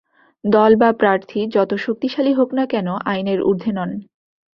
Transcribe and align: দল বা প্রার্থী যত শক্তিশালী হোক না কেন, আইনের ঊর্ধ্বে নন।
দল 0.43 0.71
বা 0.75 0.89
প্রার্থী 0.93 1.39
যত 1.47 1.71
শক্তিশালী 1.77 2.31
হোক 2.33 2.49
না 2.53 2.63
কেন, 2.65 2.87
আইনের 3.05 3.39
ঊর্ধ্বে 3.41 3.71
নন। 3.71 3.91